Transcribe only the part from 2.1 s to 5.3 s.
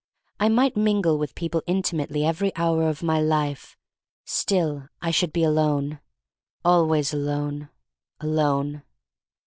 every hour of my life— still I